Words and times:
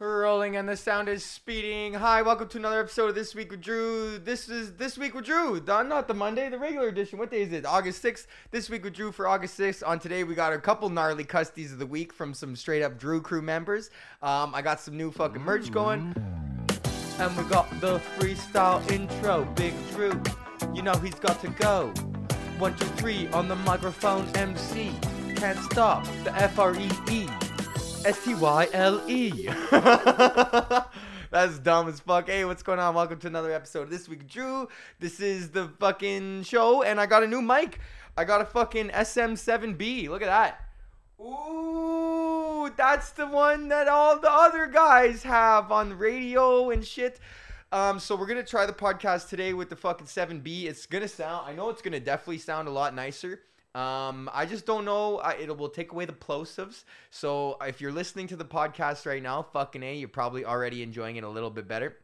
Rolling 0.00 0.54
and 0.54 0.68
the 0.68 0.76
sound 0.76 1.08
is 1.08 1.24
speeding. 1.24 1.92
Hi, 1.92 2.22
welcome 2.22 2.46
to 2.50 2.58
another 2.58 2.78
episode 2.78 3.08
of 3.08 3.16
This 3.16 3.34
Week 3.34 3.50
with 3.50 3.60
Drew. 3.60 4.18
This 4.18 4.48
is 4.48 4.74
This 4.74 4.96
Week 4.96 5.12
with 5.12 5.24
Drew. 5.24 5.58
The, 5.58 5.82
not 5.82 6.06
the 6.06 6.14
Monday, 6.14 6.48
the 6.48 6.56
regular 6.56 6.86
edition. 6.86 7.18
What 7.18 7.32
day 7.32 7.42
is 7.42 7.52
it? 7.52 7.66
August 7.66 8.00
6th. 8.04 8.28
This 8.52 8.70
Week 8.70 8.84
with 8.84 8.94
Drew 8.94 9.10
for 9.10 9.26
August 9.26 9.58
6th. 9.58 9.84
On 9.84 9.98
today, 9.98 10.22
we 10.22 10.36
got 10.36 10.52
a 10.52 10.58
couple 10.58 10.88
gnarly 10.88 11.24
custies 11.24 11.72
of 11.72 11.80
the 11.80 11.86
week 11.86 12.12
from 12.12 12.32
some 12.32 12.54
straight 12.54 12.84
up 12.84 12.96
Drew 12.96 13.20
crew 13.20 13.42
members. 13.42 13.90
Um, 14.22 14.54
I 14.54 14.62
got 14.62 14.78
some 14.78 14.96
new 14.96 15.10
fucking 15.10 15.42
merch 15.42 15.72
going. 15.72 16.14
And 17.18 17.36
we 17.36 17.42
got 17.50 17.68
the 17.80 17.98
freestyle 18.16 18.88
intro. 18.92 19.46
Big 19.56 19.74
Drew, 19.90 20.12
you 20.74 20.82
know 20.82 20.94
he's 20.94 21.16
got 21.16 21.40
to 21.40 21.48
go. 21.48 21.88
One, 22.58 22.76
two, 22.76 22.86
three 22.86 23.26
on 23.32 23.48
the 23.48 23.56
microphone 23.56 24.28
MC. 24.36 24.92
Can't 25.34 25.58
stop. 25.58 26.06
The 26.22 26.32
F 26.36 26.56
R 26.56 26.76
E 26.76 26.88
E. 27.10 27.26
S 28.04 28.24
T 28.24 28.34
Y 28.34 28.68
L 28.72 29.02
E. 29.08 29.48
That's 31.30 31.58
dumb 31.58 31.88
as 31.88 32.00
fuck. 32.00 32.28
Hey, 32.28 32.44
what's 32.44 32.62
going 32.62 32.78
on? 32.78 32.94
Welcome 32.94 33.18
to 33.20 33.26
another 33.26 33.52
episode 33.52 33.90
This 33.90 34.08
Week 34.08 34.26
Drew. 34.26 34.68
This 34.98 35.20
is 35.20 35.50
the 35.50 35.68
fucking 35.78 36.44
show, 36.44 36.82
and 36.82 37.00
I 37.00 37.06
got 37.06 37.22
a 37.22 37.26
new 37.26 37.42
mic. 37.42 37.80
I 38.16 38.24
got 38.24 38.40
a 38.40 38.44
fucking 38.44 38.88
SM7B. 38.90 40.08
Look 40.08 40.22
at 40.22 40.26
that. 40.26 40.60
Ooh, 41.20 42.70
that's 42.76 43.10
the 43.10 43.26
one 43.26 43.68
that 43.68 43.88
all 43.88 44.18
the 44.18 44.30
other 44.30 44.66
guys 44.66 45.22
have 45.24 45.72
on 45.72 45.98
radio 45.98 46.70
and 46.70 46.86
shit. 46.86 47.18
Um, 47.72 47.98
so 47.98 48.16
we're 48.16 48.26
gonna 48.26 48.44
try 48.44 48.64
the 48.64 48.72
podcast 48.72 49.28
today 49.28 49.52
with 49.52 49.68
the 49.68 49.76
fucking 49.76 50.06
7B. 50.06 50.64
It's 50.64 50.86
gonna 50.86 51.08
sound, 51.08 51.46
I 51.46 51.54
know 51.54 51.68
it's 51.68 51.82
gonna 51.82 52.00
definitely 52.00 52.38
sound 52.38 52.68
a 52.68 52.70
lot 52.70 52.94
nicer. 52.94 53.40
Um, 53.78 54.28
I 54.34 54.44
just 54.44 54.66
don't 54.66 54.84
know. 54.84 55.18
I, 55.18 55.34
it 55.34 55.56
will 55.56 55.68
take 55.68 55.92
away 55.92 56.04
the 56.04 56.12
plosives. 56.12 56.82
So 57.10 57.56
if 57.60 57.80
you're 57.80 57.92
listening 57.92 58.26
to 58.28 58.36
the 58.36 58.44
podcast 58.44 59.06
right 59.06 59.22
now, 59.22 59.40
fucking 59.52 59.84
a, 59.84 59.94
you're 59.94 60.08
probably 60.08 60.44
already 60.44 60.82
enjoying 60.82 61.14
it 61.14 61.22
a 61.22 61.28
little 61.28 61.50
bit 61.50 61.68
better. 61.68 61.96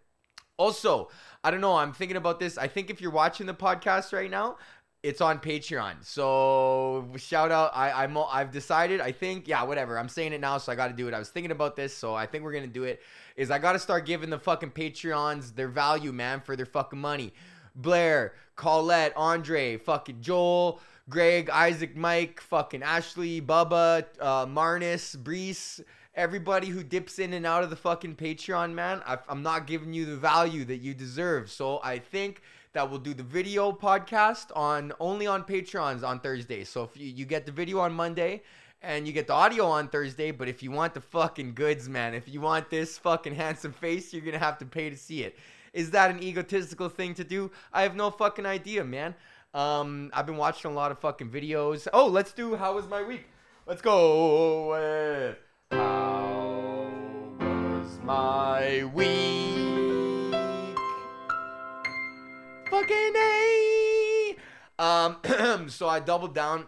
Also, 0.56 1.10
I 1.42 1.50
don't 1.50 1.60
know. 1.60 1.74
I'm 1.74 1.92
thinking 1.92 2.16
about 2.16 2.38
this. 2.38 2.58
I 2.58 2.68
think 2.68 2.90
if 2.90 3.00
you're 3.00 3.10
watching 3.10 3.46
the 3.46 3.54
podcast 3.54 4.12
right 4.12 4.30
now, 4.30 4.56
it's 5.02 5.20
on 5.20 5.40
Patreon. 5.40 6.04
So 6.04 7.10
shout 7.16 7.50
out. 7.50 7.72
I, 7.74 8.04
I'm 8.04 8.16
I've 8.16 8.52
decided. 8.52 9.00
I 9.00 9.10
think 9.10 9.48
yeah, 9.48 9.64
whatever. 9.64 9.98
I'm 9.98 10.08
saying 10.08 10.32
it 10.32 10.40
now, 10.40 10.58
so 10.58 10.70
I 10.70 10.76
got 10.76 10.88
to 10.88 10.94
do 10.94 11.08
it. 11.08 11.14
I 11.14 11.18
was 11.18 11.28
thinking 11.28 11.50
about 11.50 11.74
this, 11.74 11.92
so 11.92 12.14
I 12.14 12.26
think 12.26 12.44
we're 12.44 12.54
gonna 12.54 12.68
do 12.68 12.84
it. 12.84 13.02
Is 13.36 13.50
I 13.50 13.58
got 13.58 13.72
to 13.72 13.80
start 13.80 14.06
giving 14.06 14.30
the 14.30 14.38
fucking 14.38 14.70
Patreons 14.70 15.56
their 15.56 15.68
value, 15.68 16.12
man, 16.12 16.40
for 16.40 16.54
their 16.54 16.66
fucking 16.66 17.00
money. 17.00 17.34
Blair, 17.74 18.34
Colette, 18.56 19.12
Andre, 19.16 19.76
fucking 19.76 20.20
Joel. 20.20 20.80
Greg, 21.10 21.50
Isaac, 21.50 21.94
Mike, 21.94 22.40
fucking 22.40 22.82
Ashley, 22.82 23.38
Bubba, 23.38 24.06
uh, 24.18 24.46
Marnus, 24.46 25.14
Brees, 25.14 25.82
everybody 26.14 26.68
who 26.68 26.82
dips 26.82 27.18
in 27.18 27.34
and 27.34 27.44
out 27.44 27.62
of 27.62 27.68
the 27.68 27.76
fucking 27.76 28.16
Patreon, 28.16 28.72
man, 28.72 29.02
I, 29.04 29.18
I'm 29.28 29.42
not 29.42 29.66
giving 29.66 29.92
you 29.92 30.06
the 30.06 30.16
value 30.16 30.64
that 30.64 30.78
you 30.78 30.94
deserve. 30.94 31.50
So 31.50 31.80
I 31.84 31.98
think 31.98 32.40
that 32.72 32.88
we'll 32.88 33.00
do 33.00 33.12
the 33.14 33.22
video 33.22 33.70
podcast 33.70 34.46
on 34.56 34.92
only 34.98 35.26
on 35.26 35.44
Patreons 35.44 36.02
on 36.02 36.20
Thursday. 36.20 36.64
So 36.64 36.84
if 36.84 36.96
you, 36.96 37.06
you 37.06 37.26
get 37.26 37.44
the 37.44 37.52
video 37.52 37.80
on 37.80 37.92
Monday 37.92 38.42
and 38.84 39.06
you 39.06 39.12
get 39.12 39.26
the 39.26 39.32
audio 39.32 39.66
on 39.66 39.88
Thursday, 39.88 40.30
but 40.30 40.48
if 40.48 40.62
you 40.62 40.70
want 40.70 40.94
the 40.94 41.00
fucking 41.00 41.54
goods, 41.54 41.88
man, 41.88 42.14
if 42.14 42.28
you 42.28 42.40
want 42.40 42.68
this 42.70 42.98
fucking 42.98 43.34
handsome 43.34 43.72
face, 43.72 44.12
you're 44.12 44.24
gonna 44.24 44.38
have 44.38 44.58
to 44.58 44.66
pay 44.66 44.90
to 44.90 44.96
see 44.96 45.22
it. 45.22 45.36
Is 45.72 45.90
that 45.92 46.10
an 46.10 46.22
egotistical 46.22 46.88
thing 46.88 47.14
to 47.14 47.24
do? 47.24 47.50
I 47.72 47.82
have 47.82 47.96
no 47.96 48.10
fucking 48.10 48.46
idea, 48.46 48.84
man. 48.84 49.14
Um, 49.54 50.10
I've 50.12 50.26
been 50.26 50.36
watching 50.36 50.70
a 50.70 50.74
lot 50.74 50.90
of 50.90 50.98
fucking 50.98 51.30
videos. 51.30 51.88
Oh, 51.92 52.06
let's 52.06 52.32
do 52.32 52.56
how 52.56 52.74
was 52.74 52.86
my 52.86 53.02
week? 53.02 53.26
Let's 53.66 53.80
go 53.80 54.70
with 54.70 55.38
how 55.70 56.90
was 57.40 57.98
my 58.02 58.84
week? 58.94 60.34
Fucking 62.70 63.14
A. 63.16 64.36
Um, 64.78 65.68
so 65.68 65.88
I 65.88 66.00
doubled 66.00 66.34
down 66.34 66.66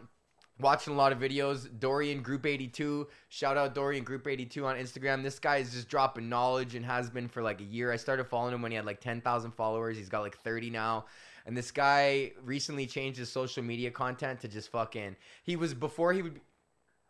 watching 0.61 0.95
a 0.95 0.97
lot 0.97 1.13
of 1.13 1.19
videos. 1.19 1.69
Dorian 1.79 2.23
Group 2.23 2.47
82. 2.47 3.07
Shout 3.29 3.57
out 3.57 3.75
Dorian 3.75 4.05
Group 4.05 4.27
82 4.27 4.65
on 4.65 4.77
Instagram. 4.77 5.23
This 5.23 5.39
guy 5.39 5.57
is 5.57 5.73
just 5.73 5.89
dropping 5.89 6.29
knowledge 6.29 6.75
and 6.75 6.85
has 6.85 7.11
been 7.11 7.29
for 7.29 7.43
like 7.43 7.61
a 7.61 7.65
year. 7.65 7.93
I 7.93 7.97
started 7.97 8.25
following 8.25 8.55
him 8.55 8.63
when 8.63 8.73
he 8.73 8.77
had 8.77 8.87
like 8.87 9.01
10,000 9.01 9.51
followers. 9.53 9.97
He's 9.97 10.09
got 10.09 10.21
like 10.21 10.39
30 10.39 10.71
now. 10.71 11.07
And 11.47 11.57
this 11.57 11.71
guy 11.71 12.33
recently 12.43 12.87
changed 12.87 13.19
his 13.19 13.31
social 13.31 13.63
media 13.63 13.91
content 13.91 14.41
to 14.41 14.49
just 14.49 14.71
fucking. 14.71 15.17
He 15.45 15.57
was 15.57 15.75
before 15.75 16.13
he 16.13 16.23
would. 16.23 16.41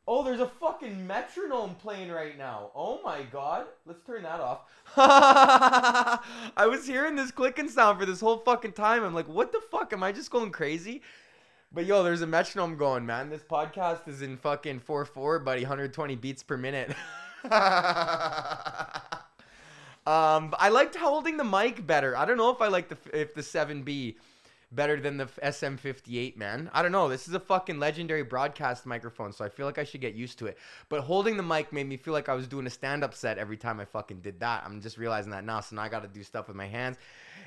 Oh, 0.08 0.22
there's 0.22 0.40
a 0.40 0.46
fucking 0.46 1.04
metronome 1.04 1.74
playing 1.76 2.12
right 2.12 2.38
now. 2.38 2.70
Oh 2.76 3.00
my 3.02 3.22
god. 3.22 3.66
Let's 3.86 4.04
turn 4.06 4.22
that 4.22 4.40
off. 4.40 4.60
I 4.96 6.66
was 6.66 6.86
hearing 6.86 7.16
this 7.16 7.32
clicking 7.32 7.68
sound 7.68 7.98
for 7.98 8.06
this 8.06 8.20
whole 8.20 8.38
fucking 8.38 8.72
time. 8.72 9.02
I'm 9.02 9.14
like, 9.14 9.26
what 9.26 9.50
the 9.52 9.60
fuck? 9.70 9.92
Am 9.92 10.04
I 10.04 10.12
just 10.12 10.30
going 10.30 10.52
crazy? 10.52 11.02
But 11.72 11.86
yo, 11.86 12.02
there's 12.02 12.22
a 12.22 12.26
metronome 12.26 12.76
going, 12.76 13.04
man. 13.04 13.28
This 13.28 13.42
podcast 13.42 14.08
is 14.08 14.22
in 14.22 14.36
fucking 14.36 14.80
4-4, 14.80 15.44
buddy. 15.44 15.62
120 15.62 16.16
beats 16.16 16.42
per 16.42 16.56
minute. 16.56 16.94
Um, 20.06 20.54
I 20.60 20.68
liked 20.68 20.94
holding 20.94 21.36
the 21.36 21.44
mic 21.44 21.84
better. 21.84 22.16
I 22.16 22.26
don't 22.26 22.36
know 22.36 22.50
if 22.50 22.62
I 22.62 22.68
like 22.68 22.88
the 22.88 22.96
if 23.12 23.34
the 23.34 23.40
7B 23.40 24.14
better 24.70 25.00
than 25.00 25.16
the 25.16 25.26
SM58, 25.26 26.36
man. 26.36 26.70
I 26.72 26.82
don't 26.82 26.92
know. 26.92 27.08
This 27.08 27.26
is 27.26 27.34
a 27.34 27.40
fucking 27.40 27.80
legendary 27.80 28.22
broadcast 28.22 28.86
microphone, 28.86 29.32
so 29.32 29.44
I 29.44 29.48
feel 29.48 29.66
like 29.66 29.78
I 29.78 29.84
should 29.84 30.00
get 30.00 30.14
used 30.14 30.38
to 30.38 30.46
it. 30.46 30.58
But 30.88 31.00
holding 31.00 31.36
the 31.36 31.42
mic 31.42 31.72
made 31.72 31.88
me 31.88 31.96
feel 31.96 32.12
like 32.12 32.28
I 32.28 32.34
was 32.34 32.46
doing 32.46 32.66
a 32.66 32.70
stand-up 32.70 33.14
set 33.14 33.38
every 33.38 33.56
time 33.56 33.80
I 33.80 33.84
fucking 33.84 34.20
did 34.20 34.38
that. 34.40 34.62
I'm 34.64 34.80
just 34.80 34.96
realizing 34.96 35.32
that 35.32 35.44
now, 35.44 35.60
so 35.60 35.74
now 35.74 35.82
I 35.82 35.88
got 35.88 36.02
to 36.02 36.08
do 36.08 36.22
stuff 36.22 36.46
with 36.46 36.56
my 36.56 36.66
hands. 36.66 36.98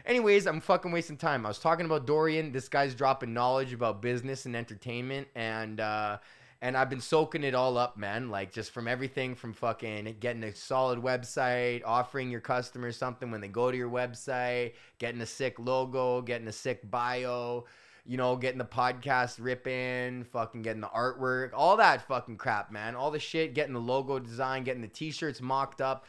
Anyways, 0.09 0.47
I'm 0.47 0.59
fucking 0.59 0.91
wasting 0.91 1.17
time. 1.17 1.45
I 1.45 1.49
was 1.49 1.59
talking 1.59 1.85
about 1.85 2.07
Dorian. 2.07 2.51
This 2.51 2.67
guy's 2.67 2.95
dropping 2.95 3.31
knowledge 3.31 3.73
about 3.73 4.01
business 4.01 4.47
and 4.47 4.55
entertainment, 4.55 5.27
and 5.35 5.79
uh, 5.79 6.17
and 6.63 6.75
I've 6.75 6.89
been 6.89 6.99
soaking 6.99 7.43
it 7.43 7.53
all 7.53 7.77
up, 7.77 7.95
man. 7.95 8.31
Like 8.31 8.51
just 8.51 8.71
from 8.71 8.87
everything 8.87 9.35
from 9.35 9.53
fucking 9.53 10.15
getting 10.19 10.43
a 10.45 10.55
solid 10.55 10.97
website, 10.97 11.83
offering 11.85 12.31
your 12.31 12.39
customers 12.39 12.97
something 12.97 13.29
when 13.29 13.39
they 13.39 13.49
go 13.49 13.69
to 13.69 13.77
your 13.77 13.91
website, 13.91 14.73
getting 14.97 15.21
a 15.21 15.27
sick 15.27 15.59
logo, 15.59 16.23
getting 16.23 16.47
a 16.47 16.51
sick 16.51 16.89
bio, 16.89 17.65
you 18.03 18.17
know, 18.17 18.35
getting 18.35 18.57
the 18.57 18.65
podcast 18.65 19.37
ripping, 19.39 20.23
fucking 20.23 20.63
getting 20.63 20.81
the 20.81 20.87
artwork, 20.87 21.51
all 21.53 21.77
that 21.77 22.07
fucking 22.07 22.37
crap, 22.37 22.71
man. 22.71 22.95
All 22.95 23.11
the 23.11 23.19
shit, 23.19 23.53
getting 23.53 23.75
the 23.75 23.79
logo 23.79 24.17
design, 24.17 24.63
getting 24.63 24.81
the 24.81 24.87
t-shirts 24.87 25.39
mocked 25.39 25.81
up. 25.81 26.07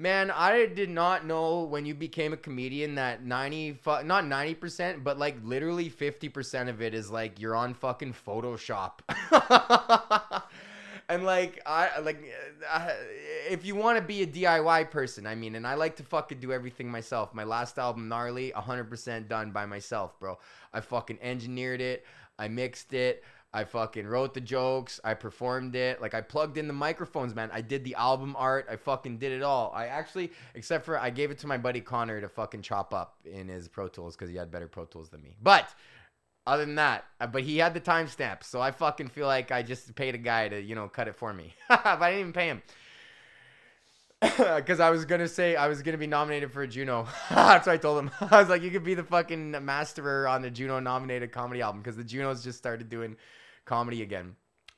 Man, 0.00 0.30
I 0.30 0.66
did 0.66 0.90
not 0.90 1.26
know 1.26 1.64
when 1.64 1.84
you 1.84 1.92
became 1.92 2.32
a 2.32 2.36
comedian 2.36 2.94
that 2.94 3.24
90 3.24 3.80
not 3.84 4.22
90%, 4.22 5.02
but 5.02 5.18
like 5.18 5.34
literally 5.42 5.90
50% 5.90 6.68
of 6.68 6.80
it 6.80 6.94
is 6.94 7.10
like 7.10 7.40
you're 7.40 7.56
on 7.56 7.74
fucking 7.74 8.14
Photoshop. 8.14 9.00
and 11.08 11.24
like 11.24 11.60
I 11.66 11.98
like 11.98 12.32
uh, 12.70 12.90
if 13.50 13.66
you 13.66 13.74
want 13.74 13.98
to 13.98 14.04
be 14.04 14.22
a 14.22 14.26
DIY 14.28 14.88
person, 14.92 15.26
I 15.26 15.34
mean, 15.34 15.56
and 15.56 15.66
I 15.66 15.74
like 15.74 15.96
to 15.96 16.04
fucking 16.04 16.38
do 16.38 16.52
everything 16.52 16.88
myself. 16.88 17.34
My 17.34 17.42
last 17.42 17.76
album 17.76 18.08
Gnarly 18.08 18.52
100% 18.54 19.26
done 19.26 19.50
by 19.50 19.66
myself, 19.66 20.16
bro. 20.20 20.38
I 20.72 20.78
fucking 20.78 21.18
engineered 21.20 21.80
it, 21.80 22.06
I 22.38 22.46
mixed 22.46 22.92
it, 22.92 23.24
I 23.52 23.64
fucking 23.64 24.06
wrote 24.06 24.34
the 24.34 24.40
jokes. 24.40 25.00
I 25.02 25.14
performed 25.14 25.74
it. 25.74 26.02
Like 26.02 26.14
I 26.14 26.20
plugged 26.20 26.58
in 26.58 26.66
the 26.66 26.74
microphones, 26.74 27.34
man. 27.34 27.50
I 27.52 27.62
did 27.62 27.82
the 27.82 27.94
album 27.94 28.36
art. 28.38 28.66
I 28.70 28.76
fucking 28.76 29.18
did 29.18 29.32
it 29.32 29.42
all. 29.42 29.72
I 29.74 29.86
actually, 29.86 30.32
except 30.54 30.84
for 30.84 30.98
I 30.98 31.10
gave 31.10 31.30
it 31.30 31.38
to 31.38 31.46
my 31.46 31.56
buddy 31.56 31.80
Connor 31.80 32.20
to 32.20 32.28
fucking 32.28 32.62
chop 32.62 32.92
up 32.92 33.16
in 33.24 33.48
his 33.48 33.66
Pro 33.66 33.88
Tools 33.88 34.16
because 34.16 34.28
he 34.30 34.36
had 34.36 34.50
better 34.50 34.68
Pro 34.68 34.84
Tools 34.84 35.08
than 35.08 35.22
me. 35.22 35.34
But 35.42 35.74
other 36.46 36.64
than 36.66 36.74
that, 36.74 37.04
uh, 37.20 37.26
but 37.26 37.42
he 37.42 37.58
had 37.58 37.74
the 37.74 37.80
timestamp, 37.80 38.42
so 38.42 38.60
I 38.60 38.70
fucking 38.70 39.08
feel 39.08 39.26
like 39.26 39.50
I 39.50 39.62
just 39.62 39.94
paid 39.94 40.14
a 40.14 40.18
guy 40.18 40.48
to 40.48 40.60
you 40.60 40.74
know 40.74 40.88
cut 40.88 41.08
it 41.08 41.16
for 41.16 41.32
me. 41.32 41.54
but 41.68 41.86
I 41.86 42.10
didn't 42.10 42.20
even 42.20 42.32
pay 42.34 42.48
him. 42.48 42.62
Because 44.56 44.80
I 44.80 44.90
was 44.90 45.04
gonna 45.04 45.28
say 45.28 45.56
I 45.56 45.68
was 45.68 45.82
gonna 45.82 45.98
be 45.98 46.06
nominated 46.06 46.52
for 46.52 46.62
a 46.62 46.68
Juno. 46.68 47.06
That's 47.30 47.66
what 47.66 47.72
I 47.72 47.76
told 47.76 47.98
him. 47.98 48.10
I 48.30 48.40
was 48.40 48.48
like, 48.48 48.62
you 48.62 48.70
could 48.70 48.84
be 48.84 48.94
the 48.94 49.04
fucking 49.04 49.52
masterer 49.52 50.28
on 50.28 50.42
the 50.42 50.50
Juno 50.50 50.80
nominated 50.80 51.32
comedy 51.32 51.62
album 51.62 51.82
because 51.82 51.96
the 51.96 52.04
Junos 52.04 52.42
just 52.42 52.58
started 52.58 52.88
doing 52.88 53.16
comedy 53.64 54.02
again. 54.02 54.34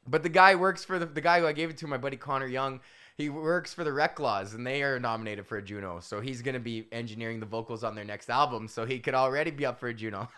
But 0.07 0.23
the 0.23 0.29
guy 0.29 0.57
works 0.57 0.85
for 0.85 0.99
the 0.99 1.07
the 1.07 1.21
guy 1.21 1.41
who 1.41 1.47
I 1.47 1.53
gave 1.53 1.71
it 1.71 1.79
to, 1.79 1.87
my 1.87 1.97
buddy 1.97 2.17
Connor 2.17 2.47
Young. 2.47 2.81
He 3.17 3.29
works 3.29 3.75
for 3.75 3.85
the 3.85 4.11
Laws, 4.19 4.55
and 4.55 4.67
they 4.67 4.83
are 4.83 4.99
nominated 4.99 5.47
for 5.47 5.59
a 5.59 5.63
Juno. 5.63 6.01
So 6.01 6.21
he's 6.21 6.43
gonna 6.43 6.61
be 6.61 6.87
engineering 6.93 7.41
the 7.41 7.47
vocals 7.47 7.85
on 7.85 7.95
their 7.95 8.05
next 8.05 8.31
album. 8.31 8.69
So 8.69 8.85
he 8.85 8.99
could 8.99 9.15
already 9.15 9.51
be 9.51 9.67
up 9.67 9.81
for 9.81 9.89
a 9.89 9.95
Juno. 9.95 10.29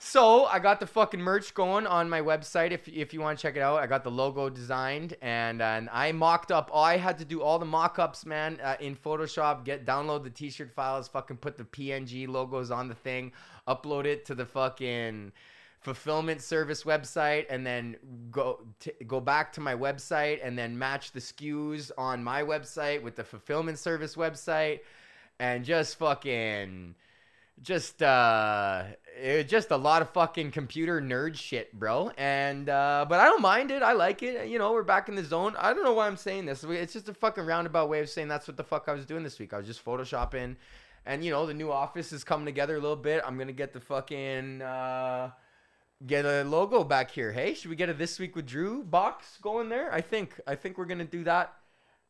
So 0.00 0.44
I 0.44 0.60
got 0.60 0.78
the 0.78 0.86
fucking 0.86 1.20
merch 1.20 1.54
going 1.54 1.86
on 1.86 2.08
my 2.08 2.20
website. 2.20 2.70
If 2.70 2.86
if 2.86 3.12
you 3.12 3.20
want 3.20 3.38
to 3.38 3.42
check 3.42 3.56
it 3.56 3.60
out, 3.60 3.80
I 3.80 3.86
got 3.86 4.04
the 4.04 4.10
logo 4.10 4.48
designed 4.48 5.16
and 5.20 5.60
and 5.60 5.88
I 5.92 6.12
mocked 6.12 6.52
up. 6.52 6.70
All 6.72 6.84
I 6.84 6.96
had 6.96 7.18
to 7.18 7.24
do 7.24 7.42
all 7.42 7.58
the 7.58 7.66
mock-ups, 7.66 8.24
man, 8.24 8.60
uh, 8.62 8.76
in 8.78 8.94
Photoshop. 8.94 9.64
Get 9.64 9.84
download 9.84 10.22
the 10.22 10.30
T-shirt 10.30 10.72
files, 10.72 11.08
fucking 11.08 11.38
put 11.38 11.58
the 11.58 11.64
PNG 11.64 12.28
logos 12.28 12.70
on 12.70 12.86
the 12.86 12.94
thing, 12.94 13.32
upload 13.66 14.04
it 14.04 14.24
to 14.26 14.36
the 14.36 14.46
fucking 14.46 15.32
fulfillment 15.80 16.42
service 16.42 16.84
website 16.84 17.46
and 17.50 17.66
then 17.66 17.96
go 18.30 18.60
t- 18.80 18.92
go 19.06 19.20
back 19.20 19.52
to 19.52 19.60
my 19.60 19.74
website 19.74 20.40
and 20.42 20.58
then 20.58 20.76
match 20.76 21.12
the 21.12 21.20
SKUs 21.20 21.90
on 21.96 22.22
my 22.22 22.42
website 22.42 23.02
with 23.02 23.14
the 23.16 23.24
fulfillment 23.24 23.78
service 23.78 24.16
website 24.16 24.80
and 25.38 25.64
just 25.64 25.96
fucking 25.96 26.94
just 27.62 28.02
uh 28.02 28.84
it, 29.20 29.48
just 29.48 29.70
a 29.70 29.76
lot 29.76 30.00
of 30.00 30.10
fucking 30.10 30.50
computer 30.50 31.00
nerd 31.00 31.34
shit 31.34 31.72
bro. 31.72 32.10
And 32.16 32.68
uh 32.68 33.06
but 33.08 33.20
i 33.20 33.24
don't 33.24 33.42
mind 33.42 33.70
it. 33.70 33.82
I 33.82 33.92
like 33.92 34.22
it. 34.22 34.48
You 34.48 34.58
know 34.58 34.72
we're 34.72 34.82
back 34.82 35.08
in 35.08 35.14
the 35.14 35.24
zone. 35.24 35.54
I 35.58 35.72
don't 35.72 35.84
know 35.84 35.92
why 35.92 36.06
i'm 36.06 36.16
saying 36.16 36.46
this. 36.46 36.64
It's 36.64 36.92
just 36.92 37.08
a 37.08 37.14
fucking 37.14 37.44
roundabout 37.44 37.88
way 37.88 38.00
of 38.00 38.08
saying 38.08 38.28
that's 38.28 38.48
what 38.48 38.56
the 38.56 38.64
fuck 38.64 38.84
i 38.88 38.92
was 38.92 39.06
doing 39.06 39.22
this 39.22 39.38
week. 39.38 39.52
I 39.52 39.58
was 39.58 39.66
just 39.66 39.84
photoshopping. 39.84 40.56
And 41.06 41.24
you 41.24 41.30
know 41.30 41.46
the 41.46 41.54
new 41.54 41.72
office 41.72 42.12
is 42.12 42.24
coming 42.24 42.46
together 42.46 42.76
a 42.76 42.80
little 42.80 42.96
bit. 42.96 43.22
I'm 43.26 43.38
gonna 43.38 43.52
get 43.52 43.72
the 43.72 43.80
fucking 43.80 44.62
uh 44.62 45.30
get 46.06 46.24
a 46.24 46.44
logo 46.44 46.84
back 46.84 47.10
here. 47.10 47.32
Hey 47.32 47.54
should 47.54 47.70
we 47.70 47.76
get 47.76 47.88
a 47.88 47.94
this 47.94 48.18
week 48.18 48.36
with 48.36 48.46
drew 48.46 48.84
box 48.84 49.38
going 49.42 49.68
there? 49.68 49.92
I 49.92 50.00
think 50.00 50.40
i 50.46 50.54
think 50.54 50.78
we're 50.78 50.84
gonna 50.84 51.04
do 51.04 51.24
that 51.24 51.54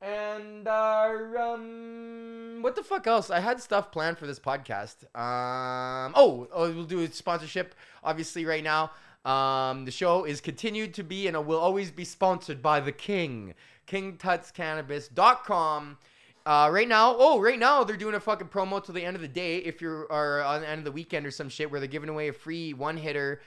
and 0.00 0.68
uh, 0.68 1.10
um, 1.38 2.58
what 2.60 2.76
the 2.76 2.82
fuck 2.82 3.06
else? 3.06 3.30
I 3.30 3.40
had 3.40 3.60
stuff 3.60 3.92
planned 3.92 4.18
for 4.18 4.26
this 4.26 4.38
podcast. 4.38 5.04
Um, 5.16 6.12
oh, 6.14 6.48
oh, 6.52 6.70
we'll 6.72 6.84
do 6.84 7.00
a 7.00 7.08
sponsorship. 7.08 7.74
Obviously, 8.04 8.44
right 8.44 8.62
now, 8.62 8.92
um, 9.24 9.84
the 9.84 9.90
show 9.90 10.22
is 10.24 10.40
continued 10.40 10.94
to 10.94 11.02
be 11.02 11.26
and 11.26 11.36
will 11.46 11.58
always 11.58 11.90
be 11.90 12.04
sponsored 12.04 12.62
by 12.62 12.78
the 12.80 12.92
King, 12.92 13.54
KingTutsCannabis.com. 13.88 15.98
Uh, 16.46 16.70
right 16.72 16.88
now, 16.88 17.14
oh, 17.18 17.40
right 17.40 17.58
now 17.58 17.82
they're 17.84 17.96
doing 17.96 18.14
a 18.14 18.20
fucking 18.20 18.48
promo 18.48 18.82
till 18.82 18.94
the 18.94 19.04
end 19.04 19.16
of 19.16 19.20
the 19.20 19.28
day. 19.28 19.58
If 19.58 19.82
you're 19.82 20.04
or 20.04 20.42
on 20.42 20.62
the 20.62 20.68
end 20.68 20.78
of 20.78 20.84
the 20.84 20.92
weekend 20.92 21.26
or 21.26 21.30
some 21.30 21.50
shit, 21.50 21.70
where 21.70 21.80
they're 21.80 21.88
giving 21.88 22.08
away 22.08 22.28
a 22.28 22.32
free 22.32 22.72
one 22.72 22.96
hitter 22.96 23.42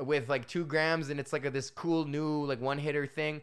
with 0.00 0.30
like 0.30 0.48
two 0.48 0.64
grams, 0.64 1.10
and 1.10 1.20
it's 1.20 1.34
like 1.34 1.44
a, 1.44 1.50
this 1.50 1.68
cool 1.68 2.06
new 2.06 2.46
like 2.46 2.58
one 2.60 2.78
hitter 2.78 3.06
thing. 3.06 3.42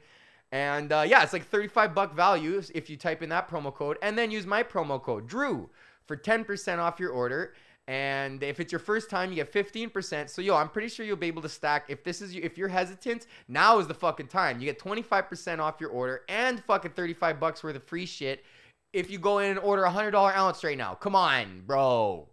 And 0.53 0.91
uh, 0.91 1.03
yeah, 1.05 1.23
it's 1.23 1.33
like 1.33 1.47
35 1.47 1.95
buck 1.95 2.15
value 2.15 2.61
if 2.75 2.87
you 2.87 2.95
type 2.95 3.23
in 3.23 3.29
that 3.29 3.49
promo 3.49 3.73
code 3.73 3.97
and 4.03 4.15
then 4.15 4.29
use 4.29 4.45
my 4.45 4.61
promo 4.61 5.01
code 5.01 5.27
Drew 5.27 5.67
for 6.05 6.15
10% 6.15 6.77
off 6.77 6.99
your 6.99 7.09
order. 7.09 7.55
And 7.87 8.43
if 8.43 8.59
it's 8.59 8.71
your 8.71 8.77
first 8.77 9.09
time, 9.09 9.31
you 9.31 9.35
get 9.35 9.51
15%. 9.51 10.29
So 10.29 10.43
yo, 10.43 10.55
I'm 10.55 10.69
pretty 10.69 10.89
sure 10.89 11.07
you'll 11.07 11.17
be 11.17 11.25
able 11.25 11.41
to 11.41 11.49
stack. 11.49 11.85
If 11.89 12.03
this 12.03 12.21
is 12.21 12.35
if 12.35 12.55
you're 12.55 12.67
hesitant, 12.67 13.25
now 13.47 13.79
is 13.79 13.87
the 13.87 13.95
fucking 13.95 14.27
time. 14.27 14.59
You 14.59 14.65
get 14.65 14.77
25% 14.77 15.57
off 15.57 15.81
your 15.81 15.89
order 15.89 16.21
and 16.29 16.63
fucking 16.63 16.91
35 16.91 17.39
bucks 17.39 17.63
worth 17.63 17.75
of 17.75 17.83
free 17.83 18.05
shit 18.05 18.45
if 18.93 19.09
you 19.09 19.17
go 19.17 19.39
in 19.39 19.49
and 19.49 19.59
order 19.59 19.85
a 19.85 19.89
hundred 19.89 20.11
dollar 20.11 20.33
ounce 20.35 20.63
right 20.63 20.77
now. 20.77 20.93
Come 20.93 21.15
on, 21.15 21.63
bro. 21.65 22.29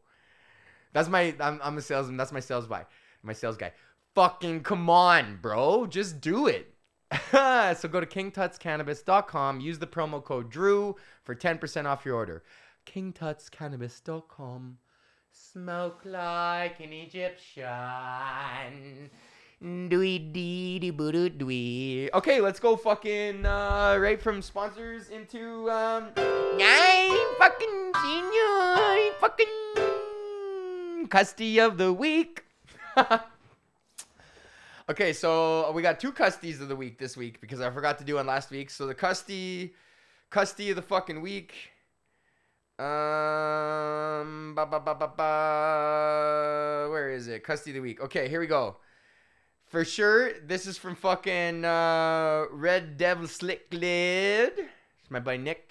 That's 0.93 1.09
my 1.09 1.35
I'm, 1.41 1.59
I'm 1.65 1.79
a 1.79 1.81
salesman. 1.81 2.19
That's 2.19 2.33
my 2.33 2.41
sales 2.41 2.67
guy. 2.67 2.85
My 3.23 3.33
sales 3.33 3.57
guy. 3.57 3.73
Fucking 4.15 4.63
come 4.63 4.91
on, 4.91 5.39
bro. 5.41 5.87
Just 5.87 6.21
do 6.21 6.49
it. 6.49 6.75
so 7.33 7.89
go 7.91 8.01
to 8.01 8.07
kingtutscannabis.com, 8.07 9.61
use 9.61 9.79
the 9.79 9.87
promo 9.87 10.23
code 10.23 10.51
Drew 10.51 10.97
for 11.25 11.35
10% 11.35 11.87
off 11.87 12.05
your 12.05 12.15
order. 12.15 12.43
kingtutscannabis.com. 12.87 14.79
Smoke 15.33 16.01
like 16.05 16.81
an 16.81 16.93
Egyptian. 16.93 17.69
Dwee 19.63 20.19
dee 20.33 20.79
dee 20.79 20.91
boo 20.91 21.13
doo 21.13 21.29
dwee. 21.31 22.09
Okay, 22.15 22.41
let's 22.41 22.59
go 22.59 22.77
fucking 22.77 23.45
uh, 23.45 23.97
right 24.01 24.21
from 24.21 24.41
sponsors 24.41 25.11
into 25.11 25.71
um 25.71 26.11
nine 26.17 27.19
fucking 27.39 27.93
senior 28.03 29.13
fucking 29.21 31.07
custody 31.11 31.59
of 31.61 31.77
the 31.77 31.93
week. 31.93 32.45
Okay, 34.91 35.13
so 35.13 35.71
we 35.71 35.83
got 35.83 36.01
two 36.01 36.11
custies 36.11 36.61
of 36.61 36.67
the 36.67 36.75
week 36.75 36.99
this 36.99 37.17
week 37.17 37.41
because 37.41 37.61
I 37.61 37.71
forgot 37.71 37.99
to 37.99 38.05
do 38.05 38.17
one 38.17 38.27
last 38.27 38.51
week. 38.51 38.71
So 38.71 38.89
the 38.89 38.95
custy, 38.95 39.73
custody 40.31 40.71
of 40.71 40.77
the 40.77 40.83
fucking 40.83 41.21
week. 41.21 41.55
Um, 42.77 44.53
ba, 44.57 44.67
ba, 44.67 44.81
ba, 44.81 44.97
ba, 44.97 45.13
ba, 45.17 46.89
where 46.91 47.13
is 47.13 47.29
it? 47.29 47.45
Custy 47.45 47.71
of 47.71 47.75
the 47.75 47.81
week. 47.81 48.01
Okay, 48.01 48.29
here 48.29 48.41
we 48.41 48.49
go. 48.49 48.79
For 49.69 49.85
sure, 49.85 50.33
this 50.41 50.67
is 50.67 50.77
from 50.77 50.97
fucking 50.97 51.65
uh, 51.65 52.47
Red 52.51 52.97
Devil 52.97 53.29
Slick 53.29 53.69
Lid. 53.71 54.55
It's 54.59 55.09
my 55.09 55.21
buddy 55.21 55.39
Nick. 55.39 55.71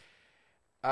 Uh, 0.82 0.90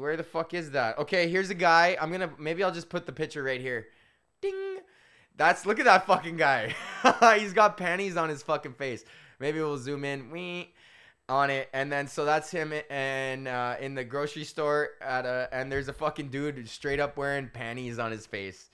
where 0.00 0.16
the 0.16 0.24
fuck 0.24 0.54
is 0.54 0.70
that? 0.70 0.96
Okay, 0.96 1.28
here's 1.28 1.50
a 1.50 1.54
guy. 1.54 1.94
I'm 2.00 2.10
gonna 2.10 2.30
maybe 2.38 2.64
I'll 2.64 2.72
just 2.72 2.88
put 2.88 3.04
the 3.04 3.12
picture 3.12 3.42
right 3.42 3.60
here. 3.60 3.88
That's 5.36 5.66
look 5.66 5.78
at 5.78 5.84
that 5.86 6.06
fucking 6.06 6.36
guy. 6.36 6.74
He's 7.38 7.52
got 7.52 7.76
panties 7.76 8.16
on 8.16 8.28
his 8.28 8.42
fucking 8.42 8.74
face. 8.74 9.04
Maybe 9.40 9.58
we'll 9.58 9.78
zoom 9.78 10.04
in 10.04 10.30
wee, 10.30 10.72
on 11.28 11.50
it, 11.50 11.68
and 11.72 11.90
then 11.90 12.06
so 12.06 12.24
that's 12.24 12.50
him 12.50 12.72
and 12.90 13.48
uh, 13.48 13.76
in 13.80 13.94
the 13.94 14.04
grocery 14.04 14.44
store 14.44 14.90
at 15.00 15.24
a 15.24 15.48
and 15.52 15.72
there's 15.72 15.88
a 15.88 15.92
fucking 15.92 16.28
dude 16.28 16.68
straight 16.68 17.00
up 17.00 17.16
wearing 17.16 17.48
panties 17.52 17.98
on 17.98 18.10
his 18.10 18.26
face. 18.26 18.70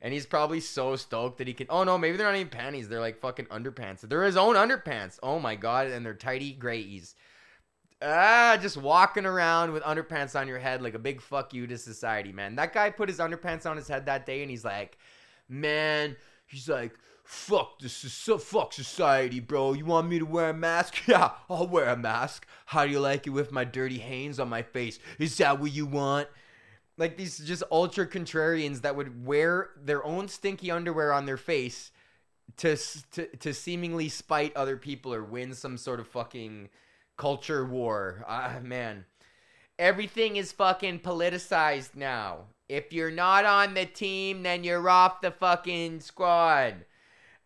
And 0.00 0.12
he's 0.12 0.26
probably 0.26 0.58
so 0.58 0.96
stoked 0.96 1.38
that 1.38 1.46
he 1.46 1.54
can. 1.54 1.68
Oh 1.70 1.84
no, 1.84 1.96
maybe 1.96 2.16
they're 2.16 2.26
not 2.26 2.34
even 2.34 2.48
panties. 2.48 2.88
They're 2.88 3.00
like 3.00 3.20
fucking 3.20 3.46
underpants. 3.46 4.00
They're 4.00 4.24
his 4.24 4.36
own 4.36 4.56
underpants. 4.56 5.20
Oh 5.22 5.38
my 5.38 5.54
god, 5.54 5.88
and 5.88 6.04
they're 6.04 6.14
tighty 6.14 6.52
grays. 6.52 7.14
Ah, 8.04 8.58
just 8.60 8.76
walking 8.76 9.26
around 9.26 9.72
with 9.72 9.84
underpants 9.84 10.38
on 10.38 10.48
your 10.48 10.58
head 10.58 10.82
like 10.82 10.94
a 10.94 10.98
big 10.98 11.20
fuck 11.20 11.54
you 11.54 11.68
to 11.68 11.78
society, 11.78 12.32
man. 12.32 12.56
That 12.56 12.72
guy 12.72 12.90
put 12.90 13.08
his 13.08 13.18
underpants 13.18 13.64
on 13.64 13.76
his 13.76 13.86
head 13.86 14.06
that 14.06 14.26
day, 14.26 14.42
and 14.42 14.50
he's 14.50 14.64
like, 14.64 14.98
man. 15.52 16.16
He's 16.46 16.68
like, 16.68 16.98
fuck 17.24 17.78
this 17.78 17.94
so 17.94 18.38
fuck 18.38 18.72
society, 18.72 19.40
bro. 19.40 19.74
You 19.74 19.84
want 19.84 20.08
me 20.08 20.18
to 20.18 20.26
wear 20.26 20.50
a 20.50 20.54
mask? 20.54 20.94
Yeah, 21.06 21.32
I'll 21.48 21.66
wear 21.66 21.88
a 21.88 21.96
mask. 21.96 22.46
How 22.66 22.84
do 22.84 22.90
you 22.90 23.00
like 23.00 23.26
it 23.26 23.30
with 23.30 23.52
my 23.52 23.64
dirty 23.64 23.98
hands 23.98 24.40
on 24.40 24.48
my 24.48 24.62
face? 24.62 24.98
Is 25.18 25.36
that 25.38 25.60
what 25.60 25.72
you 25.72 25.86
want? 25.86 26.28
Like 26.98 27.16
these 27.16 27.38
just 27.38 27.62
ultra 27.70 28.06
contrarians 28.06 28.82
that 28.82 28.96
would 28.96 29.24
wear 29.24 29.70
their 29.82 30.04
own 30.04 30.28
stinky 30.28 30.70
underwear 30.70 31.12
on 31.12 31.26
their 31.26 31.36
face 31.36 31.90
to 32.58 32.76
to 33.12 33.26
to 33.36 33.54
seemingly 33.54 34.08
spite 34.08 34.54
other 34.56 34.76
people 34.76 35.14
or 35.14 35.22
win 35.22 35.54
some 35.54 35.78
sort 35.78 36.00
of 36.00 36.06
fucking 36.06 36.68
culture 37.16 37.64
war. 37.64 38.24
Ah, 38.28 38.58
man. 38.62 39.06
Everything 39.78 40.36
is 40.36 40.52
fucking 40.52 41.00
politicized 41.00 41.96
now. 41.96 42.46
If 42.72 42.90
you're 42.90 43.10
not 43.10 43.44
on 43.44 43.74
the 43.74 43.84
team, 43.84 44.42
then 44.44 44.64
you're 44.64 44.88
off 44.88 45.20
the 45.20 45.30
fucking 45.30 46.00
squad. 46.00 46.86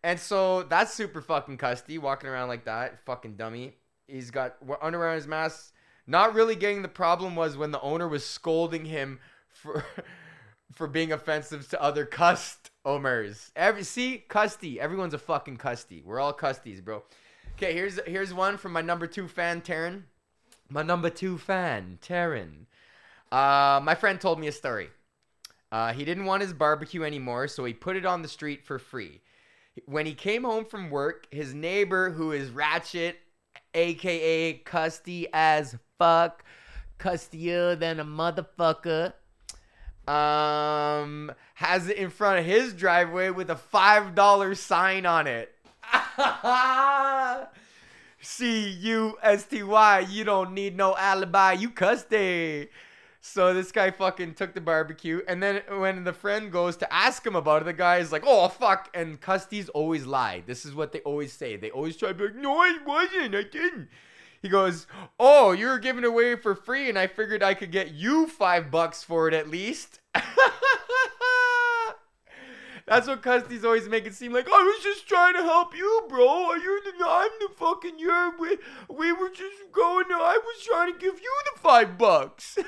And 0.01 0.17
so 0.17 0.63
that's 0.63 0.93
super 0.93 1.21
fucking 1.21 1.57
custy, 1.57 1.97
walking 1.97 2.29
around 2.29 2.47
like 2.47 2.63
that. 2.63 3.03
Fucking 3.05 3.35
dummy. 3.35 3.75
He's 4.07 4.31
got 4.31 4.55
underwear 4.81 5.09
on 5.09 5.15
his 5.15 5.27
mask. 5.27 5.73
Not 6.07 6.33
really 6.33 6.55
getting 6.55 6.81
the 6.81 6.87
problem 6.87 7.35
was 7.35 7.57
when 7.57 7.71
the 7.71 7.81
owner 7.81 8.07
was 8.07 8.25
scolding 8.25 8.85
him 8.85 9.19
for 9.49 9.83
for 10.73 10.87
being 10.87 11.11
offensive 11.11 11.67
to 11.71 11.81
other 11.81 12.05
customers. 12.05 13.51
Every 13.53 13.83
see, 13.83 14.23
custy. 14.29 14.79
Everyone's 14.79 15.13
a 15.13 15.17
fucking 15.19 15.57
custy. 15.57 16.05
We're 16.05 16.21
all 16.21 16.33
custies, 16.33 16.81
bro. 16.81 17.03
Okay, 17.57 17.73
here's 17.73 17.99
here's 18.07 18.33
one 18.33 18.55
from 18.55 18.71
my 18.71 18.81
number 18.81 19.07
two 19.07 19.27
fan, 19.27 19.59
Terren. 19.59 20.03
My 20.69 20.83
number 20.83 21.09
two 21.09 21.37
fan, 21.37 21.99
Terren. 22.01 22.67
Uh, 23.29 23.81
my 23.83 23.93
friend 23.93 24.21
told 24.21 24.39
me 24.39 24.47
a 24.47 24.53
story. 24.53 24.89
Uh, 25.71 25.93
he 25.93 26.05
didn't 26.05 26.25
want 26.25 26.41
his 26.41 26.53
barbecue 26.53 27.03
anymore, 27.03 27.47
so 27.47 27.65
he 27.65 27.73
put 27.73 27.95
it 27.95 28.05
on 28.05 28.21
the 28.21 28.27
street 28.27 28.65
for 28.65 28.79
free. 28.79 29.21
When 29.85 30.05
he 30.05 30.13
came 30.13 30.43
home 30.43 30.65
from 30.65 30.89
work, 30.89 31.27
his 31.29 31.53
neighbor, 31.53 32.11
who 32.11 32.31
is 32.31 32.49
ratchet, 32.49 33.17
aka 33.73 34.53
custy 34.59 35.27
as 35.33 35.75
fuck, 35.99 36.43
custier 36.99 37.75
than 37.77 37.99
a 37.99 38.05
motherfucker, 38.05 39.13
um, 40.07 41.31
has 41.55 41.89
it 41.89 41.97
in 41.97 42.09
front 42.09 42.39
of 42.39 42.45
his 42.45 42.73
driveway 42.73 43.29
with 43.29 43.49
a 43.49 43.55
five 43.55 44.15
dollar 44.15 44.55
sign 44.55 45.05
on 45.05 45.27
it. 45.27 45.53
C 48.19 48.69
U 48.69 49.17
S 49.21 49.45
T 49.45 49.63
Y. 49.63 49.99
You 50.09 50.23
don't 50.23 50.53
need 50.53 50.75
no 50.75 50.95
alibi. 50.95 51.53
You 51.53 51.69
custy. 51.69 52.69
So 53.29 53.53
this 53.53 53.73
guy 53.73 53.91
fucking 53.91 54.35
took 54.35 54.53
the 54.53 54.61
barbecue, 54.61 55.21
and 55.27 55.43
then 55.43 55.61
when 55.69 56.05
the 56.05 56.13
friend 56.13 56.49
goes 56.49 56.77
to 56.77 56.91
ask 56.91 57.27
him 57.27 57.35
about 57.35 57.61
it, 57.61 57.65
the 57.65 57.73
guy 57.73 57.97
is 57.97 58.11
like, 58.11 58.23
"Oh 58.25 58.47
fuck!" 58.47 58.89
And 58.93 59.19
Custies 59.19 59.69
always 59.73 60.05
lie. 60.05 60.43
This 60.45 60.65
is 60.65 60.73
what 60.73 60.93
they 60.93 61.01
always 61.01 61.33
say. 61.33 61.57
They 61.57 61.69
always 61.69 61.97
try 61.97 62.07
to 62.09 62.15
be 62.15 62.23
like, 62.23 62.35
"No, 62.35 62.57
I 62.57 62.77
wasn't. 62.85 63.35
I 63.35 63.43
didn't." 63.43 63.89
He 64.41 64.47
goes, 64.47 64.87
"Oh, 65.19 65.51
you 65.51 65.67
were 65.67 65.77
giving 65.77 66.05
away 66.05 66.35
for 66.35 66.55
free, 66.55 66.87
and 66.87 66.97
I 66.97 67.07
figured 67.07 67.43
I 67.43 67.53
could 67.53 67.71
get 67.71 67.91
you 67.91 68.27
five 68.27 68.71
bucks 68.71 69.03
for 69.03 69.27
it 69.27 69.33
at 69.33 69.49
least." 69.49 69.99
That's 72.87 73.05
what 73.05 73.21
Custy's 73.21 73.65
always 73.65 73.89
make 73.89 74.05
it 74.05 74.15
seem 74.15 74.31
like. 74.31 74.47
I 74.47 74.63
was 74.63 74.81
just 74.81 75.07
trying 75.07 75.33
to 75.33 75.43
help 75.43 75.75
you, 75.75 76.05
bro. 76.07 76.53
You're 76.53 76.79
the, 76.81 76.93
I'm 77.05 77.31
the 77.41 77.49
fucking 77.53 77.99
you. 77.99 78.33
We, 78.39 78.57
we 78.89 79.11
were 79.11 79.29
just 79.29 79.73
going. 79.73 80.05
To, 80.05 80.13
I 80.13 80.39
was 80.41 80.63
trying 80.63 80.93
to 80.93 80.99
give 80.99 81.19
you 81.19 81.31
the 81.53 81.59
five 81.59 81.97
bucks. 81.97 82.57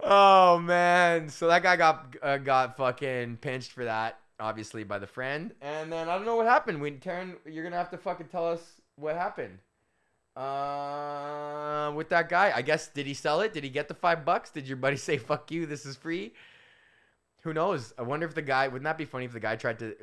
oh 0.00 0.58
man, 0.58 1.28
so 1.28 1.48
that 1.48 1.62
guy 1.62 1.76
got 1.76 2.16
uh, 2.22 2.38
got 2.38 2.78
fucking 2.78 3.36
pinched 3.42 3.72
for 3.72 3.84
that, 3.84 4.20
obviously 4.40 4.82
by 4.82 4.98
the 4.98 5.06
friend, 5.06 5.52
and 5.60 5.92
then 5.92 6.08
I 6.08 6.16
don't 6.16 6.24
know 6.24 6.36
what 6.36 6.46
happened. 6.46 6.80
We 6.80 6.92
Terren, 6.92 7.34
you're 7.44 7.64
gonna 7.64 7.76
have 7.76 7.90
to 7.90 7.98
fucking 7.98 8.28
tell 8.28 8.48
us 8.48 8.62
what 8.96 9.16
happened. 9.16 9.58
Uh, 10.34 11.92
with 11.94 12.08
that 12.08 12.30
guy, 12.30 12.52
I 12.56 12.62
guess 12.62 12.88
did 12.88 13.06
he 13.06 13.14
sell 13.14 13.42
it? 13.42 13.52
Did 13.52 13.64
he 13.64 13.70
get 13.70 13.88
the 13.88 13.94
five 13.94 14.24
bucks? 14.24 14.50
Did 14.50 14.66
your 14.66 14.78
buddy 14.78 14.96
say 15.08 15.18
"fuck 15.18 15.50
you"? 15.50 15.66
This 15.66 15.84
is 15.84 15.96
free. 15.96 16.32
Who 17.44 17.52
knows? 17.52 17.92
I 17.98 18.02
wonder 18.02 18.26
if 18.26 18.34
the 18.34 18.42
guy 18.42 18.66
wouldn't 18.68 18.84
that 18.84 18.96
be 18.96 19.04
funny 19.04 19.26
if 19.26 19.32
the 19.32 19.40
guy 19.40 19.54
tried 19.54 19.78
to 19.80 19.94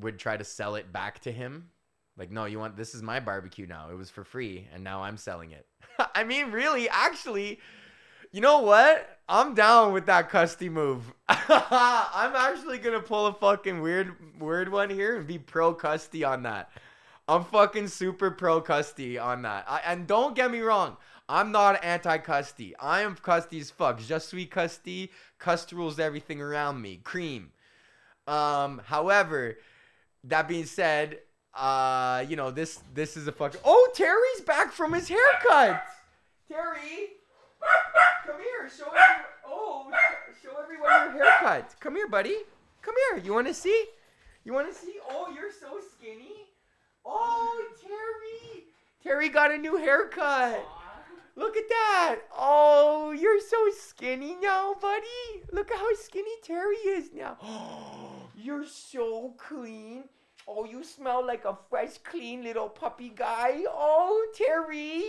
would 0.00 0.16
try 0.16 0.36
to 0.36 0.44
sell 0.44 0.76
it 0.76 0.92
back 0.92 1.18
to 1.20 1.32
him. 1.32 1.70
Like, 2.16 2.30
no, 2.30 2.44
you 2.44 2.60
want 2.60 2.76
this 2.76 2.94
is 2.94 3.02
my 3.02 3.18
barbecue 3.18 3.66
now. 3.66 3.90
It 3.90 3.96
was 3.96 4.10
for 4.10 4.22
free, 4.22 4.68
and 4.72 4.84
now 4.84 5.02
I'm 5.02 5.16
selling 5.16 5.50
it. 5.50 5.66
I 6.14 6.22
mean, 6.22 6.52
really, 6.52 6.88
actually, 6.88 7.58
you 8.30 8.40
know 8.40 8.60
what? 8.60 9.18
I'm 9.28 9.54
down 9.54 9.92
with 9.92 10.06
that 10.06 10.30
Custy 10.30 10.70
move. 10.70 11.12
I'm 11.28 12.36
actually 12.36 12.78
gonna 12.78 13.00
pull 13.00 13.26
a 13.26 13.34
fucking 13.34 13.80
weird 13.80 14.14
weird 14.38 14.70
one 14.70 14.88
here 14.88 15.16
and 15.16 15.26
be 15.26 15.38
pro 15.38 15.74
Custy 15.74 16.24
on 16.24 16.44
that. 16.44 16.70
I'm 17.26 17.42
fucking 17.42 17.88
super 17.88 18.30
pro 18.30 18.60
Custy 18.60 19.20
on 19.20 19.42
that. 19.42 19.64
I, 19.66 19.80
and 19.84 20.06
don't 20.06 20.36
get 20.36 20.52
me 20.52 20.60
wrong, 20.60 20.96
I'm 21.28 21.52
not 21.52 21.82
anti 21.82 22.18
Custy. 22.18 22.74
I 22.78 23.00
am 23.00 23.16
Custy 23.16 23.60
as 23.60 23.70
fuck. 23.70 23.98
Just 23.98 24.28
sweet 24.28 24.50
Custy. 24.50 25.10
Cust 25.44 25.72
rules 25.72 26.00
everything 26.00 26.40
around 26.40 26.80
me. 26.80 27.00
Cream. 27.04 27.52
Um, 28.26 28.80
however, 28.86 29.58
that 30.24 30.48
being 30.48 30.64
said, 30.64 31.18
uh, 31.52 32.24
you 32.26 32.34
know 32.34 32.50
this 32.50 32.80
this 32.94 33.14
is 33.14 33.28
a 33.28 33.32
fucking. 33.32 33.60
Oh, 33.62 33.90
Terry's 33.94 34.40
back 34.46 34.72
from 34.72 34.94
his 34.94 35.06
haircut. 35.06 35.84
Terry, 36.48 37.10
come 38.26 38.36
here. 38.40 38.70
Show 38.74 38.86
everyone. 38.86 39.26
Oh, 39.46 39.90
show 40.42 40.56
everyone 40.62 41.14
your 41.14 41.24
haircut. 41.26 41.74
Come 41.78 41.96
here, 41.96 42.08
buddy. 42.08 42.36
Come 42.80 42.94
here. 43.10 43.22
You 43.22 43.34
want 43.34 43.46
to 43.46 43.52
see? 43.52 43.84
You 44.44 44.54
want 44.54 44.72
to 44.72 44.74
see? 44.74 44.94
Oh, 45.10 45.30
you're 45.34 45.52
so 45.52 45.78
skinny. 45.92 46.46
Oh, 47.04 47.66
Terry. 47.82 48.64
Terry 49.02 49.28
got 49.28 49.52
a 49.52 49.58
new 49.58 49.76
haircut. 49.76 50.66
Look 51.36 51.56
at 51.56 51.68
that. 51.68 52.16
Oh, 52.36 53.10
you're 53.10 53.40
so 53.40 53.56
skinny 53.76 54.36
now, 54.40 54.74
buddy. 54.80 55.42
Look 55.52 55.70
at 55.70 55.78
how 55.78 55.92
skinny 55.94 56.30
Terry 56.42 56.76
is 56.76 57.10
now. 57.12 57.36
you're 58.36 58.66
so 58.66 59.34
clean. 59.36 60.04
Oh, 60.46 60.64
you 60.64 60.84
smell 60.84 61.26
like 61.26 61.44
a 61.44 61.56
fresh, 61.70 61.98
clean 62.04 62.44
little 62.44 62.68
puppy 62.68 63.08
guy. 63.08 63.64
Oh, 63.66 64.26
Terry. 64.36 65.04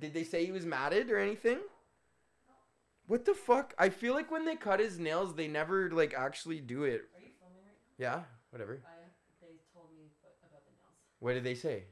Did 0.00 0.12
they 0.12 0.24
say 0.24 0.44
he 0.44 0.52
was 0.52 0.66
matted 0.66 1.10
or 1.10 1.18
anything? 1.18 1.58
What 3.06 3.24
the 3.24 3.34
fuck? 3.34 3.74
I 3.78 3.90
feel 3.90 4.14
like 4.14 4.30
when 4.30 4.44
they 4.44 4.56
cut 4.56 4.80
his 4.80 4.98
nails, 4.98 5.34
they 5.34 5.46
never 5.46 5.90
like 5.90 6.14
actually 6.14 6.60
do 6.60 6.84
it. 6.84 7.02
Are 7.14 7.20
you 7.20 7.30
filming 7.38 7.62
right 7.64 7.76
Yeah, 7.98 8.20
whatever. 8.50 8.82
I, 8.84 9.08
they 9.40 9.54
told 9.72 9.88
me 9.94 10.10
about 10.20 10.32
about 10.50 10.64
the 10.64 10.72
nails. 10.72 10.96
What 11.20 11.34
did 11.34 11.44
they 11.44 11.54
say? 11.54 11.84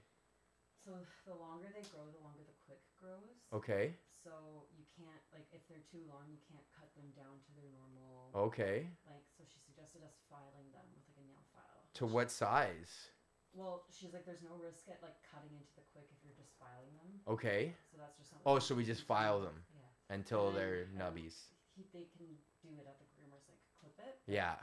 So 0.82 0.98
the 1.26 1.38
longer 1.38 1.70
they 1.70 1.86
grow, 1.94 2.10
the 2.10 2.18
longer 2.26 2.42
the 2.42 2.58
quick 2.66 2.82
grows. 2.98 3.38
Okay. 3.54 3.94
So 4.18 4.66
you 4.74 4.82
can't 4.98 5.22
like 5.30 5.46
if 5.54 5.62
they're 5.70 5.86
too 5.86 6.02
long, 6.10 6.26
you 6.26 6.42
can't 6.50 6.66
cut 6.74 6.90
them 6.98 7.06
down 7.14 7.38
to 7.46 7.50
their 7.54 7.70
normal. 7.70 8.34
Okay. 8.50 8.90
Like 9.06 9.22
so, 9.38 9.46
she 9.46 9.62
suggested 9.62 10.02
us 10.02 10.18
filing 10.26 10.70
them 10.74 10.86
with 10.90 11.06
like 11.06 11.18
a 11.22 11.26
nail 11.26 11.42
file. 11.54 11.86
To 11.98 12.04
what 12.06 12.30
size? 12.34 13.14
Well, 13.54 13.84
she's 13.94 14.10
like, 14.16 14.26
there's 14.26 14.42
no 14.42 14.58
risk 14.58 14.90
at 14.90 14.98
like 15.06 15.18
cutting 15.22 15.54
into 15.54 15.70
the 15.78 15.86
quick 15.94 16.10
if 16.10 16.18
you're 16.26 16.34
just 16.34 16.50
filing 16.58 16.94
them. 16.98 17.10
Okay. 17.30 17.74
So 17.90 17.98
that's 18.02 18.18
just 18.18 18.34
something. 18.34 18.46
Oh, 18.48 18.58
so 18.58 18.74
we 18.74 18.82
just 18.82 19.06
file 19.06 19.38
them 19.38 19.58
Yeah. 19.70 20.14
until 20.18 20.50
they're 20.50 20.90
nubbies. 20.98 21.52
He, 21.78 21.86
they 21.94 22.10
can 22.16 22.26
do 22.64 22.74
it 22.80 22.86
at 22.90 22.98
the 22.98 23.06
groomers, 23.14 23.44
like 23.46 23.60
clip 23.78 23.94
it. 24.02 24.18
Yeah. 24.26 24.58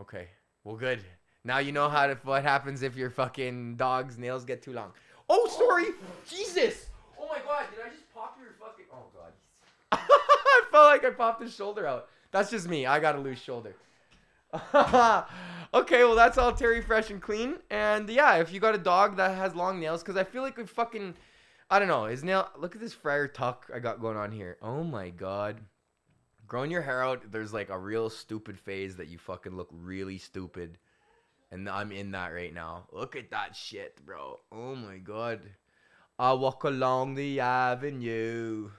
Okay. 0.00 0.28
Well, 0.64 0.76
good. 0.76 1.04
Now 1.46 1.58
you 1.58 1.70
know 1.70 1.88
how 1.88 2.08
to 2.08 2.18
what 2.24 2.42
happens 2.42 2.82
if 2.82 2.96
your 2.96 3.08
fucking 3.08 3.76
dog's 3.76 4.18
nails 4.18 4.44
get 4.44 4.62
too 4.62 4.72
long. 4.72 4.90
Oh, 5.30 5.46
sorry. 5.46 5.92
Jesus. 6.28 6.86
Oh 7.16 7.28
my 7.28 7.38
god. 7.38 7.66
Did 7.70 7.84
I 7.86 7.88
just 7.88 8.12
pop 8.12 8.36
your 8.42 8.50
fucking? 8.58 8.86
Oh 8.92 9.04
god. 9.14 9.32
I 9.92 10.62
felt 10.72 10.86
like 10.86 11.04
I 11.04 11.10
popped 11.10 11.40
his 11.40 11.54
shoulder 11.54 11.86
out. 11.86 12.08
That's 12.32 12.50
just 12.50 12.68
me. 12.68 12.84
I 12.84 12.98
got 12.98 13.14
a 13.14 13.20
loose 13.20 13.40
shoulder. 13.40 13.76
okay, 14.74 16.02
well 16.02 16.16
that's 16.16 16.36
all 16.36 16.52
Terry 16.52 16.82
fresh 16.82 17.10
and 17.10 17.22
clean. 17.22 17.58
And 17.70 18.08
yeah, 18.08 18.38
if 18.38 18.52
you 18.52 18.58
got 18.58 18.74
a 18.74 18.78
dog 18.78 19.16
that 19.16 19.36
has 19.36 19.54
long 19.54 19.78
nails, 19.78 20.02
because 20.02 20.16
I 20.16 20.24
feel 20.24 20.42
like 20.42 20.56
we 20.56 20.66
fucking, 20.66 21.14
I 21.70 21.78
don't 21.78 21.86
know, 21.86 22.06
his 22.06 22.24
nail. 22.24 22.48
Look 22.58 22.74
at 22.74 22.80
this 22.80 22.92
Friar 22.92 23.28
Tuck 23.28 23.70
I 23.72 23.78
got 23.78 24.00
going 24.00 24.16
on 24.16 24.32
here. 24.32 24.56
Oh 24.62 24.82
my 24.82 25.10
god. 25.10 25.60
Growing 26.48 26.72
your 26.72 26.82
hair 26.82 27.04
out, 27.04 27.30
there's 27.30 27.52
like 27.52 27.70
a 27.70 27.78
real 27.78 28.10
stupid 28.10 28.58
phase 28.58 28.96
that 28.96 29.08
you 29.08 29.18
fucking 29.18 29.56
look 29.56 29.68
really 29.70 30.18
stupid. 30.18 30.78
And 31.50 31.68
I'm 31.68 31.92
in 31.92 32.10
that 32.12 32.28
right 32.28 32.52
now. 32.52 32.86
Look 32.92 33.16
at 33.16 33.30
that 33.30 33.54
shit, 33.54 34.04
bro. 34.04 34.40
Oh 34.50 34.74
my 34.74 34.98
god. 34.98 35.40
I 36.18 36.32
walk 36.32 36.64
along 36.64 37.14
the 37.14 37.40
avenue. 37.40 38.70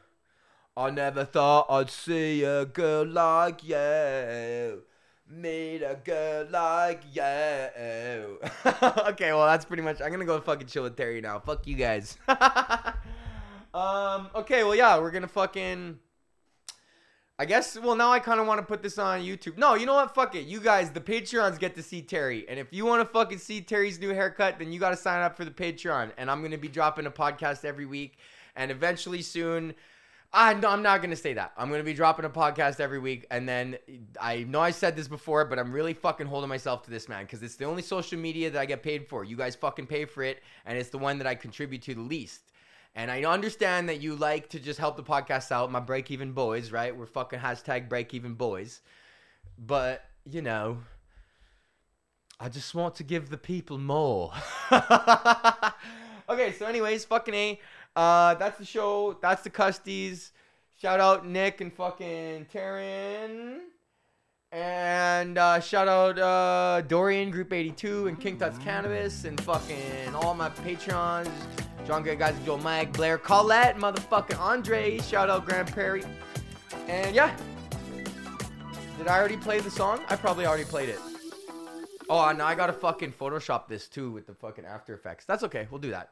I 0.76 0.90
never 0.92 1.26
thought 1.26 1.68
I'd 1.70 1.90
see 1.90 2.44
a 2.44 2.66
girl 2.66 3.06
like 3.06 3.64
you. 3.64 4.84
Meet 5.30 5.82
a 5.82 6.00
girl 6.04 6.48
like 6.50 7.02
you. 7.14 7.22
okay, 9.10 9.34
well 9.34 9.46
that's 9.46 9.66
pretty 9.66 9.84
much. 9.84 10.02
I'm 10.02 10.12
gonna 10.12 10.26
go 10.26 10.40
fucking 10.40 10.68
chill 10.68 10.84
with 10.84 10.96
Terry 10.96 11.20
now. 11.22 11.40
Fuck 11.40 11.68
you 11.68 11.76
guys. 11.76 12.18
um. 13.74 14.30
Okay. 14.36 14.64
Well, 14.64 14.76
yeah, 14.76 15.00
we're 15.00 15.12
gonna 15.12 15.28
fucking. 15.28 16.00
I 17.40 17.46
guess. 17.46 17.78
Well, 17.80 17.96
now 17.96 18.12
I 18.12 18.20
kind 18.20 18.40
of 18.40 18.48
want 18.48 18.60
to 18.62 18.66
put 18.66 18.82
this 18.82 18.98
on 18.98 19.22
YouTube. 19.22 19.58
No, 19.58 19.76
you 19.76 19.86
know 19.86 19.94
what? 19.94 20.16
Fuck 20.16 20.34
it. 20.34 20.48
You 20.48 20.60
guys, 20.60 20.90
the 20.90 21.00
Patreons 21.00 21.60
get 21.60 21.76
to 21.76 21.84
see 21.84 22.02
Terry, 22.02 22.50
and 22.50 22.60
if 22.60 22.74
you 22.74 22.84
want 22.84 23.02
to 23.02 23.14
fucking 23.14 23.38
see 23.38 23.62
Terry's 23.62 24.00
new 24.00 24.10
haircut, 24.10 24.58
then 24.58 24.72
you 24.72 24.80
got 24.80 24.90
to 24.90 24.98
sign 24.98 25.22
up 25.22 25.38
for 25.38 25.46
the 25.46 25.52
Patreon. 25.52 26.12
And 26.18 26.32
I'm 26.32 26.42
gonna 26.42 26.58
be 26.58 26.68
dropping 26.68 27.06
a 27.06 27.12
podcast 27.12 27.64
every 27.64 27.86
week, 27.86 28.18
and 28.56 28.72
eventually 28.72 29.22
soon. 29.22 29.76
I 30.34 30.56
no, 30.56 30.70
I'm 30.70 30.82
not 30.82 31.04
gonna 31.04 31.16
say 31.16 31.34
that. 31.34 31.54
I'm 31.58 31.70
gonna 31.70 31.84
be 31.84 31.94
dropping 31.94 32.26
a 32.26 32.30
podcast 32.30 32.80
every 32.80 33.00
week, 33.00 33.28
and 33.30 33.48
then 33.48 33.78
I 34.20 34.44
know 34.44 34.60
I 34.60 34.72
said 34.72 34.96
this 34.96 35.08
before, 35.08 35.46
but 35.46 35.60
I'm 35.60 35.72
really 35.72 35.94
fucking 35.94 36.26
holding 36.26 36.50
myself 36.50 36.84
to 36.84 36.90
this 36.90 37.08
man 37.08 37.26
because 37.26 37.44
it's 37.44 37.56
the 37.56 37.66
only 37.66 37.84
social 37.84 38.18
media 38.18 38.50
that 38.50 38.60
I 38.60 38.66
get 38.66 38.82
paid 38.82 39.08
for. 39.08 39.24
You 39.24 39.38
guys 39.38 39.56
fucking 39.56 39.86
pay 39.86 40.06
for 40.06 40.24
it, 40.24 40.42
and 40.66 40.76
it's 40.76 40.90
the 40.90 40.98
one 40.98 41.20
that 41.20 41.28
I 41.28 41.36
contribute 41.36 41.84
to 41.84 41.94
the 41.94 42.02
least. 42.02 42.42
And 42.98 43.12
I 43.12 43.22
understand 43.26 43.90
that 43.90 44.02
you 44.02 44.16
like 44.16 44.50
to 44.50 44.60
just 44.60 44.80
help 44.80 44.98
the 44.98 45.04
podcast 45.04 45.52
out, 45.52 45.72
my 45.72 45.80
break 45.80 46.10
even 46.10 46.32
boys, 46.32 46.72
right? 46.72 46.98
We're 46.98 47.06
fucking 47.06 47.40
hashtag 47.40 47.90
break 47.90 48.16
even 48.16 48.34
boys, 48.34 48.82
but 49.56 50.04
you 50.26 50.42
know, 50.42 50.80
I 52.40 52.50
just 52.50 52.74
want 52.74 52.96
to 52.96 53.04
give 53.04 53.30
the 53.30 53.38
people 53.38 53.78
more. 53.78 54.34
okay, 54.72 56.54
so 56.58 56.66
anyways, 56.66 57.06
fucking 57.06 57.36
a. 57.36 57.60
Uh, 57.96 58.34
that's 58.34 58.58
the 58.58 58.66
show. 58.66 59.16
That's 59.22 59.44
the 59.44 59.52
Custies. 59.52 60.32
Shout 60.82 61.00
out 61.00 61.24
Nick 61.24 61.62
and 61.62 61.72
fucking 61.72 62.48
Terren. 62.52 63.60
And 64.52 65.38
uh, 65.38 65.60
shout 65.60 65.88
out 65.88 66.18
uh, 66.18 66.82
Dorian, 66.82 67.30
Group 67.30 67.54
82, 67.54 68.08
and 68.08 68.20
King 68.20 68.40
Tut's 68.40 68.58
Cannabis, 68.58 69.24
and 69.24 69.40
fucking 69.42 70.16
all 70.16 70.34
my 70.34 70.50
Patreons. 70.50 71.30
John 71.88 72.04
Gray 72.04 72.18
Guys, 72.18 72.36
Joe 72.46 72.58
Mike, 72.58 72.92
Blair, 72.92 73.18
Colette, 73.18 73.78
motherfucking 73.78 74.38
Andre. 74.38 75.00
Shout 75.00 75.30
out 75.30 75.46
Grand 75.46 75.72
Prairie. 75.72 76.04
And 76.90 77.16
yeah. 77.16 77.34
Did 78.98 79.08
I 79.08 79.18
already 79.18 79.38
play 79.38 79.62
the 79.62 79.72
song? 79.72 80.02
I 80.10 80.18
probably 80.18 80.46
already 80.46 80.66
played 80.66 80.90
it. 80.90 81.00
Oh, 82.10 82.30
now 82.34 82.46
I 82.46 82.56
gotta 82.56 82.74
fucking 82.74 83.14
Photoshop 83.14 83.70
this 83.70 83.88
too 83.88 84.12
with 84.12 84.28
the 84.28 84.34
fucking 84.34 84.66
After 84.66 84.94
Effects. 84.94 85.24
That's 85.24 85.44
okay. 85.44 85.66
We'll 85.72 85.80
do 85.80 85.92
that. 85.92 86.10